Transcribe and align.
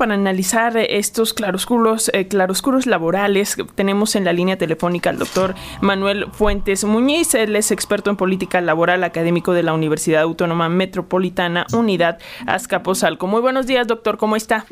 para 0.00 0.14
analizar 0.14 0.78
estos 0.78 1.34
claroscuros, 1.34 2.10
eh, 2.14 2.26
claroscuros 2.26 2.86
laborales, 2.86 3.54
tenemos 3.74 4.16
en 4.16 4.24
la 4.24 4.32
línea 4.32 4.56
telefónica 4.56 5.10
al 5.10 5.18
doctor 5.18 5.54
Manuel 5.82 6.24
Fuentes 6.32 6.84
Muñiz. 6.84 7.34
Él 7.34 7.54
es 7.54 7.70
experto 7.70 8.08
en 8.08 8.16
política 8.16 8.62
laboral 8.62 9.04
académico 9.04 9.52
de 9.52 9.62
la 9.62 9.74
Universidad 9.74 10.22
Autónoma 10.22 10.70
Metropolitana 10.70 11.66
Unidad 11.74 12.18
Azcapotzalco. 12.46 13.26
Muy 13.26 13.42
buenos 13.42 13.66
días, 13.66 13.86
doctor. 13.86 14.16
¿Cómo 14.16 14.36
está? 14.36 14.64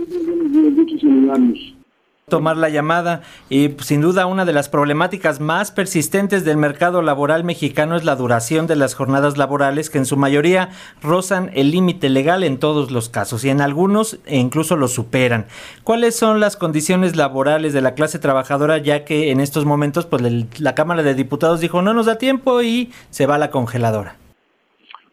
Tomar 2.29 2.56
la 2.56 2.69
llamada 2.69 3.22
y 3.49 3.74
sin 3.81 4.01
duda 4.01 4.26
una 4.26 4.44
de 4.44 4.53
las 4.53 4.69
problemáticas 4.69 5.40
más 5.40 5.71
persistentes 5.71 6.44
del 6.44 6.56
mercado 6.56 7.03
laboral 7.03 7.44
mexicano 7.44 7.97
es 7.97 8.04
la 8.04 8.17
duración 8.17 8.67
de 8.67 8.76
las 8.76 8.94
jornadas 8.94 9.37
laborales 9.37 9.90
que 9.90 9.99
en 9.99 10.06
su 10.06 10.17
mayoría 10.17 10.71
rozan 11.03 11.51
el 11.54 11.71
límite 11.71 12.08
legal 12.08 12.44
en 12.44 12.58
todos 12.58 12.90
los 12.90 13.08
casos 13.08 13.44
y 13.44 13.51
en 13.51 13.61
algunos 13.61 14.19
e 14.26 14.37
incluso 14.38 14.76
lo 14.76 14.88
superan. 14.88 15.47
¿Cuáles 15.85 16.16
son 16.16 16.41
las 16.41 16.56
condiciones 16.56 17.16
laborales 17.16 17.73
de 17.73 17.80
la 17.80 17.95
clase 17.95 18.19
trabajadora 18.19 18.79
ya 18.79 19.05
que 19.05 19.30
en 19.30 19.41
estos 19.41 19.65
momentos 19.65 20.07
pues 20.07 20.23
la 20.59 20.74
Cámara 20.74 21.02
de 21.02 21.15
Diputados 21.15 21.60
dijo 21.60 21.83
no 21.83 21.95
nos 21.95 22.07
da 22.07 22.16
tiempo 22.16 22.63
y 22.63 22.93
se 23.10 23.27
va 23.27 23.37
a 23.37 23.38
la 23.38 23.51
congeladora? 23.51 24.16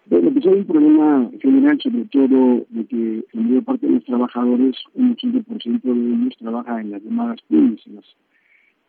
Bueno, 0.07 0.31
pues 0.31 0.45
hay 0.45 0.53
un 0.53 0.65
problema 0.65 1.31
general, 1.41 1.81
sobre 1.81 2.05
todo 2.05 2.65
de 2.69 2.85
que 2.85 3.25
la 3.33 3.41
mayor 3.41 3.63
parte 3.63 3.87
de 3.87 3.93
los 3.93 4.05
trabajadores, 4.05 4.75
un 4.93 5.15
80% 5.15 5.81
de 5.81 5.91
ellos 5.91 6.37
trabaja 6.37 6.79
en 6.79 6.91
las 6.91 7.01
llamadas 7.01 7.39
las 7.49 8.15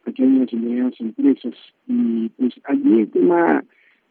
pequeñas 0.04 0.52
y 0.52 0.56
medianas 0.56 1.00
empresas. 1.00 1.54
Y 1.86 2.28
pues 2.36 2.52
allí 2.64 3.00
el 3.00 3.10
tema 3.10 3.64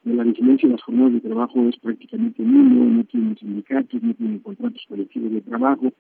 de 0.04 0.14
la 0.16 0.24
vigilancia 0.24 0.68
de 0.68 0.74
las 0.74 0.82
jornadas 0.82 1.14
de 1.14 1.22
trabajo 1.22 1.70
es 1.70 1.78
prácticamente 1.78 2.42
nulo, 2.42 2.86
no 2.86 3.04
tienen 3.04 3.38
sindicatos, 3.38 4.02
no 4.02 4.14
tienen 4.16 4.40
contratos 4.40 4.84
colectivos 4.90 5.32
de 5.32 5.42
trabajo. 5.42 5.94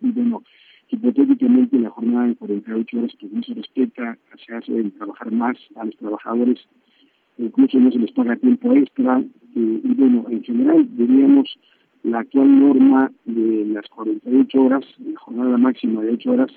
Y 0.00 0.10
bueno, 0.12 0.42
hipotéticamente 0.88 1.78
la 1.78 1.90
jornada 1.90 2.28
de 2.28 2.36
48 2.36 2.98
horas 2.98 3.12
que 3.18 3.26
no 3.30 3.42
se 3.42 3.52
respeta, 3.52 4.16
se 4.46 4.54
hace 4.54 4.82
trabajar 4.92 5.30
más 5.30 5.58
a 5.76 5.84
los 5.84 5.96
trabajadores 5.96 6.58
incluso 7.38 7.78
no 7.78 7.90
se 7.90 7.98
les 7.98 8.12
paga 8.12 8.36
tiempo 8.36 8.72
extra, 8.72 9.20
eh, 9.20 9.80
y 9.84 9.94
bueno, 9.94 10.26
en 10.28 10.42
general 10.42 10.88
diríamos 10.96 11.58
la 12.02 12.20
actual 12.20 12.60
norma 12.60 13.12
de 13.24 13.66
las 13.66 13.88
48 13.88 14.62
horas, 14.62 14.84
la 15.04 15.18
jornada 15.18 15.56
máxima 15.56 16.02
de 16.02 16.12
8 16.12 16.30
horas, 16.30 16.52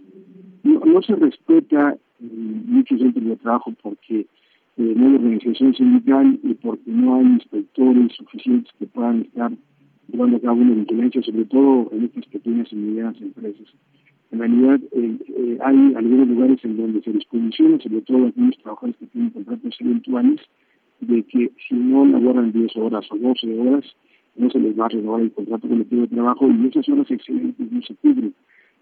no, 0.63 1.01
se 1.01 1.15
respeta 1.15 1.95
en 2.19 2.65
muchos 2.67 2.99
centros 2.99 3.25
de 3.25 3.35
trabajo 3.35 3.73
porque 3.83 4.21
eh, 4.77 4.93
no 4.95 5.07
hay 5.07 5.15
organización 5.15 5.75
sindical 5.75 6.39
y 6.43 6.53
porque 6.55 6.89
no 6.89 7.15
hay 7.15 7.25
inspectores 7.25 8.13
suficientes 8.13 8.73
que 8.79 8.87
puedan 8.87 9.21
estar 9.21 9.51
llevando 10.07 10.37
a 10.37 10.41
cabo 10.41 10.61
una 10.61 10.73
vigilancia, 10.73 11.21
sobre 11.21 11.45
todo 11.45 11.89
en 11.91 12.05
estas 12.05 12.25
pequeñas 12.27 12.71
y 12.71 12.75
medianas 12.75 13.21
empresas. 13.21 13.67
En 14.35 14.39
realidad 14.39 14.81
eh, 14.91 15.57
hay 15.63 15.93
algunos 15.95 16.27
lugares 16.27 16.59
en 16.65 16.75
donde 16.75 17.01
se 17.01 17.13
les 17.13 17.25
condiciona, 17.27 17.79
sobre 17.79 18.01
todo 18.01 18.27
aquellos 18.27 18.57
trabajadores 18.57 18.97
que 18.97 19.05
tienen 19.05 19.29
contratos 19.29 19.75
eventuales, 19.79 20.41
de 20.99 21.23
que 21.23 21.51
si 21.65 21.75
no 21.75 22.05
laboran 22.05 22.51
10 22.51 22.75
horas 22.75 23.05
o 23.11 23.17
12 23.17 23.59
horas, 23.59 23.85
no 24.35 24.49
se 24.49 24.59
les 24.59 24.77
va 24.77 24.87
a 24.87 24.89
renovar 24.89 25.21
el 25.21 25.31
contrato 25.31 25.69
colectivo 25.69 26.01
de 26.01 26.07
trabajo 26.09 26.49
y 26.49 26.67
esas 26.67 26.89
horas 26.89 27.09
excelentes 27.09 27.71
no 27.71 27.81
se 27.81 27.95
cubren. 27.95 28.33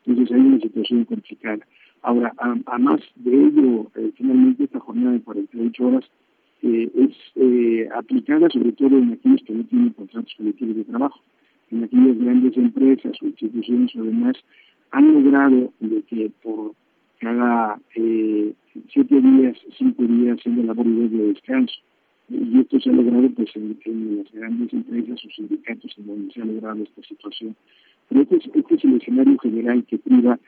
Entonces 0.08 0.36
hay 0.36 0.42
una 0.42 0.60
situación 0.60 1.06
complicada. 1.06 1.68
Ahora, 2.02 2.34
además 2.66 3.02
de 3.14 3.46
ello, 3.46 3.92
eh, 3.96 4.12
finalmente 4.16 4.64
esta 4.64 4.80
jornada 4.80 5.12
de 5.12 5.22
48 5.22 5.86
horas 5.86 6.06
eh, 6.64 6.90
es 6.96 7.16
eh, 7.36 7.88
aplicada 7.96 8.50
sobre 8.50 8.72
todo 8.72 8.98
en 8.98 9.14
aquellos 9.14 9.44
que 9.44 9.54
no 9.54 9.64
tienen 9.66 9.92
contratos 9.92 10.34
colectivos 10.36 10.78
de 10.78 10.84
trabajo. 10.86 11.20
En 11.70 11.84
aquellas 11.84 12.18
grandes 12.18 12.58
empresas 12.58 13.14
o 13.22 13.28
instituciones 13.28 13.96
o 13.96 14.04
demás 14.04 14.36
han 14.94 15.12
logrado 15.12 15.74
de 15.80 16.04
que 16.04 16.32
por 16.42 16.74
cada 17.20 17.80
siete 17.94 19.22
días, 19.22 19.58
cinco 19.78 20.04
días, 20.04 20.40
siendo 20.42 20.64
labor 20.64 20.86
y 20.86 21.08
de 21.08 21.28
descanso, 21.34 21.74
y 22.30 22.60
esto 22.60 22.80
se 22.80 22.90
ha 22.90 22.94
logrado 22.94 23.28
pues 23.32 23.50
en, 23.56 23.78
las 24.18 24.32
grandes 24.32 24.72
empresas 24.72 25.26
o 25.26 25.30
sindicatos 25.30 25.94
en 25.98 26.08
donde 26.08 26.34
se 26.34 26.42
ha 26.42 26.46
logrado 26.46 26.84
esta 26.84 27.02
situación. 27.02 27.56
Pero 28.08 28.22
este 28.22 28.38
es, 28.38 28.50
este 28.54 28.76
es 28.76 28.84
el 28.86 28.96
escenario 28.98 29.38
general 29.40 29.84
que 29.86 29.98
priva 29.98 30.40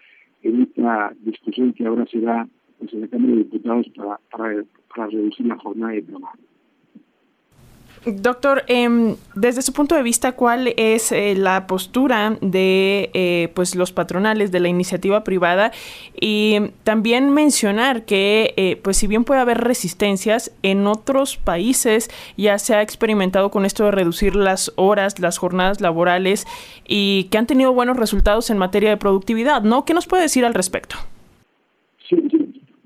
en 0.44 0.62
esta 0.62 1.14
discusión 1.22 1.74
que 1.74 1.86
ahora 1.86 2.06
se 2.06 2.22
da 2.22 2.48
pues, 2.78 2.94
en 2.94 3.02
la 3.02 3.08
Cámara 3.08 3.32
de 3.32 3.38
Diputados 3.40 3.90
para, 3.96 4.20
para, 4.30 4.64
para 4.96 5.08
reducir 5.08 5.48
la 5.48 5.58
jornada 5.58 5.94
de 5.94 6.04
trabajo. 6.04 6.38
Doctor, 8.06 8.64
eh, 8.68 9.16
desde 9.34 9.64
su 9.64 9.74
punto 9.74 9.96
de 9.96 10.04
vista, 10.04 10.34
¿cuál 10.34 10.74
es 10.78 11.12
eh, 11.12 11.34
la 11.36 11.66
postura 11.66 12.38
de 12.40 13.10
eh, 13.14 13.52
pues 13.56 13.76
los 13.76 13.92
patronales 13.92 14.52
de 14.52 14.60
la 14.60 14.68
iniciativa 14.68 15.24
privada? 15.24 15.72
Y 16.20 16.58
también 16.84 17.32
mencionar 17.32 18.06
que, 18.06 18.54
eh, 18.58 18.80
pues 18.84 18.98
si 18.98 19.08
bien 19.08 19.24
puede 19.24 19.42
haber 19.42 19.58
resistencias, 19.60 20.56
en 20.62 20.86
otros 20.86 21.38
países 21.38 22.10
ya 22.38 22.60
se 22.60 22.76
ha 22.76 22.84
experimentado 22.84 23.50
con 23.50 23.66
esto 23.66 23.86
de 23.86 23.92
reducir 23.92 24.36
las 24.36 24.72
horas, 24.76 25.20
las 25.20 25.40
jornadas 25.40 25.82
laborales 25.82 26.46
y 26.88 27.26
que 27.32 27.40
han 27.40 27.48
tenido 27.48 27.74
buenos 27.74 27.98
resultados 27.98 28.50
en 28.52 28.60
materia 28.60 28.92
de 28.92 28.98
productividad, 28.98 29.64
¿no? 29.64 29.84
¿Qué 29.84 29.94
nos 29.96 30.06
puede 30.06 30.24
decir 30.24 30.46
al 30.46 30.54
respecto? 30.54 30.96
Sí, 32.08 32.18
sí. 32.30 32.38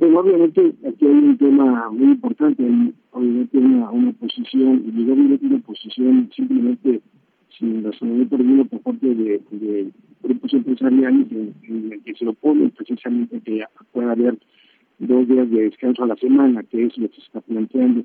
Obviamente 0.02 0.74
aquí 0.88 1.06
hay 1.06 1.12
un 1.12 1.38
tema 1.38 1.90
muy 1.92 2.12
importante 2.12 2.64
obviamente 3.12 3.58
una, 3.58 3.90
una 3.92 4.12
posición, 4.14 4.84
y 4.86 5.10
obviamente 5.10 5.46
una 5.46 5.60
posición 5.60 6.30
simplemente 6.36 7.02
sin 7.58 7.84
razonamiento 7.84 8.36
alguno 8.36 8.66
por 8.66 8.80
parte 8.82 9.08
de, 9.14 9.42
de 9.52 9.92
grupos 10.24 10.54
empresariales 10.54 11.32
en, 11.32 11.54
en, 11.64 11.94
el 11.94 12.04
que 12.04 12.14
se 12.16 12.28
oponen 12.28 12.72
precisamente 12.72 13.42
que 13.42 13.66
pueda 13.92 14.12
haber 14.12 14.38
dos 15.00 15.28
días 15.28 15.50
de 15.50 15.64
descanso 15.64 16.04
a 16.04 16.08
la 16.08 16.16
semana, 16.16 16.64
que 16.64 16.86
es 16.86 16.98
lo 16.98 17.10
que 17.10 17.16
se 17.16 17.22
está 17.22 17.42
planteando. 17.42 18.04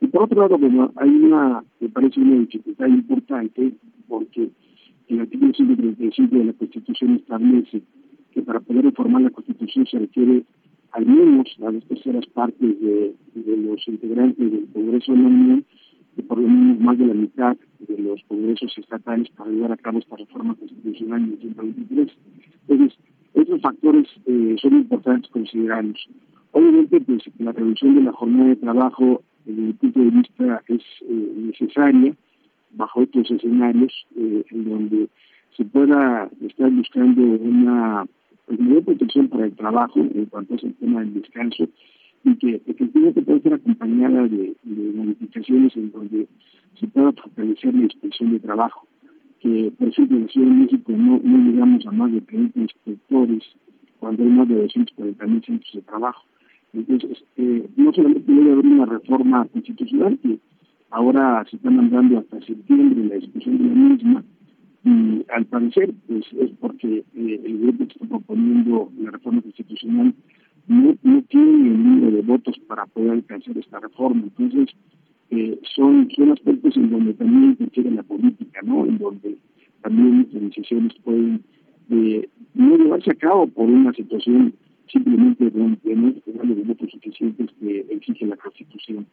Y 0.00 0.06
por 0.08 0.24
otro 0.24 0.40
lado, 0.40 0.58
bueno, 0.58 0.92
hay 0.96 1.08
una, 1.08 1.64
me 1.80 1.88
parece 1.88 2.20
una 2.20 2.40
dificultad 2.40 2.86
importante, 2.86 3.72
porque 4.08 4.50
el 5.08 5.20
artículo 5.20 5.52
135 5.54 6.36
de 6.36 6.44
la 6.44 6.52
Constitución 6.52 7.16
establece 7.16 7.82
que 8.32 8.42
para 8.42 8.60
poder 8.60 8.84
reformar 8.84 9.22
la 9.22 9.30
Constitución 9.30 9.86
se 9.86 9.98
requiere 9.98 10.42
al 10.94 11.06
menos 11.06 11.48
a 11.66 11.72
las 11.72 11.84
terceras 11.86 12.24
partes 12.26 12.80
de, 12.80 13.14
los 13.34 13.88
integrantes 13.88 14.50
del 14.50 14.66
Congreso 14.72 15.12
de 15.12 15.18
la 15.18 15.28
Unión 15.28 15.64
y 16.16 16.22
por 16.22 16.38
lo 16.38 16.48
menos 16.48 16.78
más 16.78 16.96
de 16.96 17.06
la 17.06 17.14
mitad 17.14 17.56
de 17.80 17.98
los 17.98 18.22
congresos 18.28 18.72
estatales 18.78 19.28
para 19.30 19.50
llevar 19.50 19.72
a 19.72 19.76
cabo 19.76 19.98
esta 19.98 20.16
reforma 20.16 20.54
constitucional 20.54 21.24
en 21.24 21.32
el 21.32 21.38
123. 21.40 22.12
Entonces, 22.68 22.98
estos 23.34 23.60
factores 23.60 24.06
eh, 24.26 24.54
son 24.62 24.74
importantes 24.74 25.28
considerarlos. 25.32 26.08
Obviamente, 26.52 27.00
pues, 27.00 27.22
la 27.38 27.50
reducción 27.50 27.96
de 27.96 28.02
la 28.02 28.12
jornada 28.12 28.50
de 28.50 28.56
trabajo, 28.56 29.22
desde 29.44 29.60
mi 29.60 29.72
punto 29.72 29.98
de 29.98 30.10
vista, 30.10 30.62
es 30.68 30.82
eh, 31.08 31.32
necesaria 31.36 32.14
bajo 32.70 33.02
estos 33.02 33.28
escenarios 33.32 33.92
eh, 34.16 34.44
en 34.50 34.70
donde 34.70 35.08
se 35.56 35.64
pueda 35.64 36.30
estar 36.40 36.70
buscando 36.70 37.22
una 37.22 38.06
pues 38.46 38.58
mayor 38.60 38.84
protección 38.84 39.28
para 39.28 39.46
el 39.46 39.54
trabajo 39.54 40.00
en 40.00 40.26
cuanto 40.26 40.54
a 40.54 40.56
ese 40.56 40.70
tema 40.80 41.00
del 41.00 41.14
descanso 41.14 41.68
y 42.24 42.36
que 42.36 42.62
efectivamente 42.66 43.22
puede 43.22 43.40
ser 43.40 43.54
acompañada 43.54 44.26
de, 44.28 44.54
modificaciones 44.94 45.76
en 45.76 45.92
donde 45.92 46.26
se 46.80 46.86
pueda 46.88 47.12
fortalecer 47.12 47.74
la 47.74 47.84
inspección 47.84 48.32
de 48.32 48.40
trabajo. 48.40 48.86
Que, 49.40 49.70
por 49.78 49.88
ejemplo, 49.88 50.16
en 50.16 50.22
la 50.22 50.28
Ciudad 50.28 50.48
de 50.48 50.54
México 50.54 50.92
no, 50.92 51.20
no 51.22 51.38
llegamos 51.50 51.86
a 51.86 51.90
más 51.90 52.12
de 52.12 52.22
30 52.22 52.60
inspectores 52.60 53.42
cuando 54.00 54.22
hay 54.22 54.30
más 54.30 54.48
de 54.48 54.54
240 54.62 55.26
mil 55.26 55.44
centros 55.44 55.72
de 55.74 55.82
trabajo. 55.82 56.24
Entonces, 56.72 57.24
eh, 57.36 57.68
no 57.76 57.92
solamente 57.92 58.32
debe 58.32 58.52
haber 58.52 58.66
una 58.66 58.86
reforma 58.86 59.44
constitucional 59.46 60.18
que 60.22 60.38
ahora 60.90 61.44
se 61.50 61.56
está 61.56 61.70
mandando 61.70 62.18
hasta 62.18 62.40
septiembre 62.40 63.04
la 63.04 63.14
discusión 63.16 63.58
de 63.58 63.64
la 63.64 63.74
misma, 63.74 64.24
y 64.84 65.24
al 65.34 65.46
parecer 65.46 65.94
pues 66.06 66.24
es 66.38 66.50
porque 66.60 67.04
eh, 67.14 67.40
el 67.44 67.58
grupo 67.58 67.86
que 67.86 67.92
está 67.94 68.06
proponiendo 68.06 68.92
la 68.98 69.10
reforma 69.10 69.40
constitucional 69.40 70.14
no, 70.66 70.96
no 71.02 71.22
tiene 71.22 71.68
el 71.68 71.82
número 71.82 72.10
de 72.10 72.22
votos 72.22 72.58
para 72.68 72.86
poder 72.86 73.12
alcanzar 73.12 73.56
esta 73.56 73.80
reforma. 73.80 74.22
Entonces, 74.22 74.74
eh, 75.30 75.58
son, 75.74 76.08
son 76.14 76.32
aspectos 76.32 76.76
en 76.76 76.90
donde 76.90 77.14
también 77.14 77.44
interfiere 77.44 77.90
la 77.90 78.02
política, 78.02 78.60
¿no? 78.62 78.86
En 78.86 78.98
donde 78.98 79.36
también 79.82 80.28
las 80.32 80.42
decisiones 80.42 80.94
pueden 81.02 81.42
eh, 81.90 82.28
no 82.54 82.76
llevarse 82.76 83.10
a 83.10 83.14
cabo 83.14 83.46
por 83.46 83.68
una 83.68 83.92
situación 83.92 84.54
simplemente 84.90 85.50
de 85.50 85.60
no 85.60 85.76
tener 85.76 86.22
los 86.46 86.66
votos 86.66 86.90
suficientes 86.90 87.50
que 87.58 87.86
exige 87.90 88.26
la 88.26 88.36
Constitución. 88.36 89.06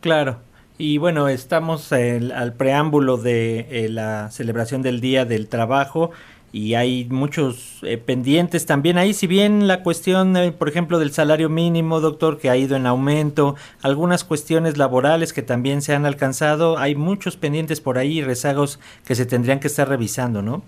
Claro. 0.00 0.38
Y 0.82 0.96
bueno, 0.96 1.28
estamos 1.28 1.92
al 1.92 2.54
preámbulo 2.54 3.18
de 3.18 3.66
eh, 3.70 3.90
la 3.90 4.30
celebración 4.30 4.80
del 4.80 5.02
Día 5.02 5.26
del 5.26 5.46
Trabajo 5.46 6.10
y 6.54 6.72
hay 6.72 7.06
muchos 7.10 7.80
eh, 7.82 7.98
pendientes 7.98 8.64
también 8.64 8.96
ahí, 8.96 9.12
si 9.12 9.26
bien 9.26 9.68
la 9.68 9.82
cuestión, 9.82 10.34
eh, 10.38 10.52
por 10.52 10.70
ejemplo, 10.70 10.98
del 10.98 11.10
salario 11.10 11.50
mínimo, 11.50 12.00
doctor, 12.00 12.38
que 12.38 12.48
ha 12.48 12.56
ido 12.56 12.76
en 12.76 12.86
aumento, 12.86 13.56
algunas 13.82 14.24
cuestiones 14.24 14.78
laborales 14.78 15.34
que 15.34 15.42
también 15.42 15.82
se 15.82 15.94
han 15.94 16.06
alcanzado, 16.06 16.78
hay 16.78 16.94
muchos 16.94 17.36
pendientes 17.36 17.82
por 17.82 17.98
ahí 17.98 18.22
rezagos 18.22 18.80
que 19.06 19.14
se 19.14 19.26
tendrían 19.26 19.60
que 19.60 19.66
estar 19.66 19.86
revisando, 19.86 20.40
¿no? 20.40 20.62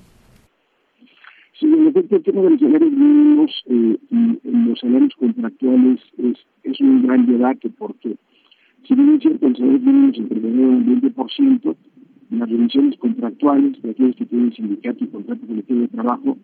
Sí, 1.58 1.64
en 1.64 1.86
efecto, 1.86 2.16
el 2.16 2.22
tema 2.22 2.42
de 2.42 2.50
los 2.50 2.60
salarios 2.60 2.92
mínimos 2.92 3.50
y 3.66 3.98
los 4.42 4.78
salarios 4.78 5.14
contractuales 5.18 6.00
es, 6.18 6.36
es 6.64 6.80
un 6.82 7.06
gran 7.06 7.24
debate 7.24 7.70
porque 7.78 8.18
es 8.88 9.22
cierto, 9.22 9.46
el 9.46 9.80
mínimo 9.80 10.12
se 10.12 10.20
un 10.20 11.00
20%, 11.00 11.76
las 12.30 12.50
revisiones 12.50 12.98
contractuales 12.98 13.80
de 13.82 13.90
aquellos 13.90 14.16
que 14.16 14.26
tienen 14.26 14.52
sindicato 14.52 15.04
y 15.04 15.08
contrato 15.08 15.46
colectivo 15.46 15.80
de 15.80 15.88
trabajo, 15.88 16.36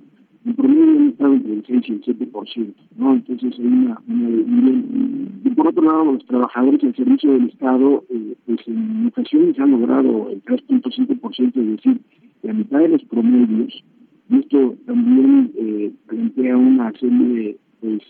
en 0.44 0.54
promedio 0.54 0.98
han 0.98 1.08
estado 1.08 1.32
entre 1.34 1.52
el 1.54 1.64
6 1.66 1.82
y 1.88 1.92
el 1.92 2.02
7%, 2.02 2.74
¿no? 2.96 3.12
Entonces 3.14 3.58
hay 3.58 3.66
una, 3.66 4.00
Y 4.06 5.50
por 5.50 5.68
otro 5.68 5.82
lado, 5.82 6.12
los 6.12 6.24
trabajadores 6.26 6.82
al 6.84 6.94
servicio 6.94 7.32
del 7.32 7.48
Estado, 7.48 8.04
eh, 8.08 8.34
pues 8.46 8.60
en 8.66 9.06
ocasiones 9.06 9.58
han 9.58 9.72
logrado 9.72 10.30
el 10.30 10.42
3.5%, 10.44 11.60
es 11.60 11.66
decir, 11.66 12.00
la 12.42 12.52
mitad 12.52 12.78
de 12.78 12.88
los 12.88 13.04
promedios, 13.04 13.82
y 14.30 14.36
esto 14.36 14.76
también 14.86 15.52
eh, 15.56 15.92
plantea 16.06 16.56
una 16.56 16.92
serie 16.92 17.28
de, 17.28 17.58
pues, 17.80 18.02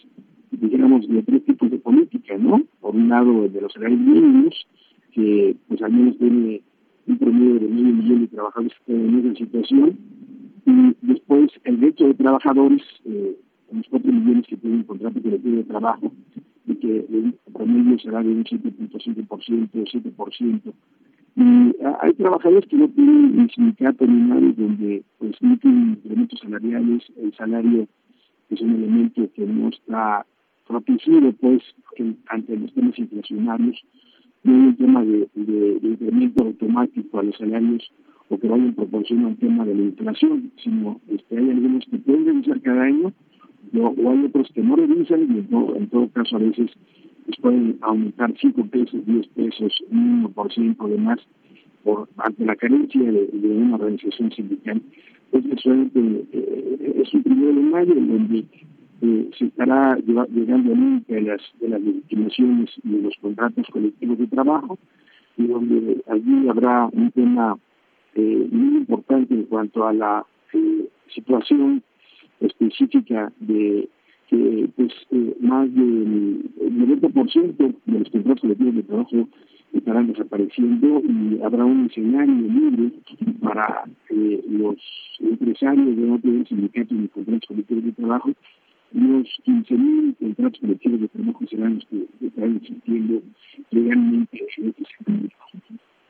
digamos, 0.51 1.09
de 1.09 1.23
tres 1.23 1.45
tipos 1.45 1.71
de 1.71 1.79
política, 1.79 2.37
¿no? 2.39 2.63
Por 2.89 2.97
un 2.97 3.11
lado, 3.11 3.47
de 3.51 3.61
los 3.61 3.71
salarios 3.71 4.01
mínimos, 4.01 4.67
que 5.13 5.55
pues 5.69 5.83
al 5.83 5.93
menos 5.93 6.17
tiene 6.17 6.63
un 7.07 7.19
promedio 7.19 7.61
de 7.61 7.69
medio 7.69 7.95
millón 7.95 8.21
de 8.23 8.29
trabajadores 8.29 8.73
que 8.87 8.95
están 8.95 9.09
en 9.11 9.27
esa 9.27 9.39
situación, 9.45 9.99
y 10.65 10.97
después 11.03 11.51
el 11.65 11.83
resto 11.83 12.07
de 12.07 12.15
trabajadores, 12.15 12.81
eh, 13.05 13.37
los 13.73 13.87
cuatro 13.91 14.11
millones 14.11 14.47
que 14.47 14.57
tienen 14.57 14.85
contrato 14.85 15.21
colectivo 15.21 15.57
de 15.57 15.65
trabajo, 15.65 16.11
y 16.67 16.77
que 16.77 16.97
el 17.13 17.35
promedio 17.53 17.99
será 17.99 18.23
de 18.23 18.31
un 18.31 18.45
7.5%, 18.45 19.85
7%. 19.85 20.73
Y 21.37 21.77
hay 22.01 22.15
trabajadores 22.15 22.67
que 22.71 22.77
no 22.79 22.89
tienen 22.89 23.37
ni 23.37 23.51
sindicato 23.51 24.07
ni 24.07 24.31
nada, 24.31 24.41
donde 24.57 25.03
pues 25.19 25.37
no 25.43 25.59
tienen 25.59 25.91
incrementos 25.91 26.41
salariales, 26.41 27.03
el 27.19 27.35
salario 27.35 27.87
es 28.49 28.63
un 28.63 28.77
elemento 28.77 29.31
que 29.35 29.45
no 29.45 29.69
está 29.69 30.25
protegido 30.69 31.33
pues 31.33 31.63
ante 32.29 32.57
los 32.57 32.73
temas 32.75 32.99
inflacionarios, 32.99 33.83
no 34.45 34.55
hay 34.55 34.61
un 34.61 34.77
tema 34.77 35.05
de, 35.05 35.29
incremento 35.83 36.45
automático 36.45 37.19
a 37.19 37.23
los 37.23 37.37
salarios 37.37 37.91
o 38.29 38.39
que 38.39 38.47
vaya 38.47 38.65
en 38.65 38.75
proporción 38.75 39.25
a 39.25 39.29
un 39.29 39.37
tema 39.37 39.65
de 39.65 39.75
la 39.75 39.83
inflación, 39.83 40.53
sino 40.63 41.01
este, 41.09 41.39
hay 41.39 41.51
algunos 41.51 41.85
que 41.87 41.99
pueden 41.99 42.27
revisar 42.27 42.61
cada 42.61 42.83
año 42.83 43.13
o, 43.75 44.11
hay 44.11 44.25
otros 44.27 44.49
que 44.55 44.63
no 44.63 44.77
revisan 44.77 45.23
y 45.23 45.39
en 45.39 45.89
todo, 45.89 46.09
caso 46.11 46.37
a 46.37 46.41
veces 46.41 46.71
pues 47.27 47.39
pueden 47.41 47.79
aumentar 47.81 48.33
5 48.41 48.65
pesos, 48.67 49.05
10 49.05 49.27
pesos, 49.29 49.73
un 49.91 50.33
1% 50.35 50.89
de 50.89 50.99
más 50.99 51.19
por, 51.83 52.09
ante 52.19 52.45
la 52.45 52.57
carencia 52.57 53.01
de, 53.01 53.29
una 53.33 53.77
organización 53.77 54.31
sindical. 54.33 54.81
Entonces, 55.33 55.91
eh, 55.95 57.03
es 57.03 57.13
un 57.13 57.23
primero 57.23 57.55
de 57.55 57.63
mayo 57.63 57.93
en 57.93 58.09
donde 58.09 58.45
eh, 59.01 59.31
se 59.39 59.45
estará 59.47 59.97
llegando 59.97 60.73
a 60.73 61.13
de 61.13 61.21
las, 61.21 61.41
de 61.61 61.69
las 61.69 61.81
legitimaciones 61.81 62.71
y 62.83 62.91
de 62.91 63.03
los 63.03 63.15
contratos 63.21 63.67
colectivos 63.69 64.19
de 64.19 64.27
trabajo, 64.27 64.77
y 65.37 65.47
donde 65.47 66.03
allí 66.09 66.49
habrá 66.49 66.87
un 66.87 67.11
tema 67.13 67.57
eh, 68.17 68.49
muy 68.51 68.79
importante 68.79 69.35
en 69.35 69.45
cuanto 69.45 69.87
a 69.87 69.93
la 69.93 70.27
eh, 70.53 70.89
situación 71.15 71.83
específica 72.41 73.33
de 73.39 73.89
que 74.29 74.69
pues, 74.77 74.93
más 75.41 75.73
del 75.73 76.51
90% 76.61 77.57
de 77.57 77.99
los 77.99 78.11
contratos 78.11 78.41
colectivos 78.41 78.75
de 78.75 78.83
trabajo 78.83 79.29
estarán 79.73 80.09
desapareciendo 80.09 81.03
y 81.09 81.41
habrá 81.43 81.65
un 81.65 81.87
escenario 81.87 82.35
libre 82.35 82.93
para 83.41 83.85
los 84.11 84.77
empresarios 85.21 85.97
de 85.97 86.03
no 86.03 86.19
tener 86.19 86.49
sindicatos 86.49 86.93
ni 86.93 87.09
contratos 87.09 87.49
colectivos 87.49 87.85
de 87.85 87.93
trabajo 87.93 88.33
los 88.93 89.27
15.000 89.45 90.17
contratos 90.17 90.61
colectivos 90.61 91.01
de 91.01 91.09
trabajo 91.09 91.47
serán 91.49 91.75
los 91.75 91.85
que 91.87 92.27
estarán 92.27 92.57
existiendo 92.57 93.23
legalmente 93.71 94.39
en. 94.57 95.35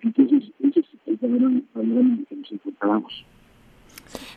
Entonces, 0.02 0.50
ese 0.60 0.80
es 0.80 0.86
el 1.06 1.18
panorama 1.18 1.62
en 1.74 2.24
que 2.26 2.36
nos 2.36 2.52
encontrábamos. 2.52 3.24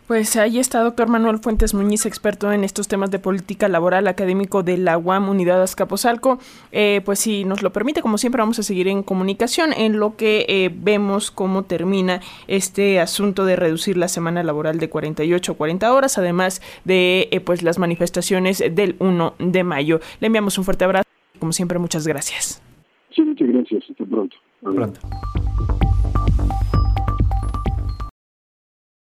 Pues 0.07 0.35
ahí 0.35 0.59
está 0.59 0.81
doctor 0.81 1.07
Manuel 1.07 1.39
Fuentes 1.39 1.73
Muñiz, 1.73 2.05
experto 2.05 2.51
en 2.51 2.63
estos 2.63 2.87
temas 2.87 3.11
de 3.11 3.19
política 3.19 3.69
laboral, 3.69 4.07
académico 4.07 4.61
de 4.61 4.77
la 4.77 4.97
UAM 4.97 5.29
Unidad 5.29 5.61
Azcapotzalco. 5.61 6.39
Eh, 6.71 7.01
pues 7.05 7.19
si 7.19 7.45
nos 7.45 7.61
lo 7.61 7.71
permite, 7.71 8.01
como 8.01 8.17
siempre, 8.17 8.41
vamos 8.41 8.59
a 8.59 8.63
seguir 8.63 8.87
en 8.87 9.03
comunicación 9.03 9.71
en 9.73 9.99
lo 9.99 10.17
que 10.17 10.45
eh, 10.49 10.69
vemos 10.73 11.31
cómo 11.31 11.63
termina 11.63 12.19
este 12.47 12.99
asunto 12.99 13.45
de 13.45 13.55
reducir 13.55 13.95
la 13.95 14.09
semana 14.09 14.43
laboral 14.43 14.79
de 14.79 14.89
48 14.89 15.51
a 15.53 15.55
40 15.55 15.93
horas, 15.93 16.17
además 16.17 16.61
de 16.83 17.29
eh, 17.31 17.39
pues 17.39 17.63
las 17.63 17.79
manifestaciones 17.79 18.63
del 18.71 18.95
1 18.99 19.35
de 19.39 19.63
mayo. 19.63 20.01
Le 20.19 20.27
enviamos 20.27 20.57
un 20.57 20.65
fuerte 20.65 20.83
abrazo. 20.83 21.07
Como 21.39 21.53
siempre, 21.53 21.79
muchas 21.79 22.05
gracias. 22.05 22.61
Sí, 23.15 23.21
muchas 23.21 23.47
gracias. 23.47 23.83
Hasta 23.89 24.05
pronto. 24.05 24.35
pronto. 24.61 24.99